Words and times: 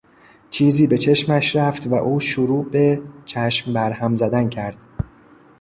چیزی 0.49 0.87
به 0.87 0.97
چشمش 0.97 1.55
رفت 1.55 1.87
و 1.87 1.93
او 1.93 2.19
شروع 2.19 2.69
به 2.69 3.01
چشم 3.25 3.73
بر 3.73 3.91
هم 3.91 4.15
زدن 4.15 4.49
کرد. 4.49 4.77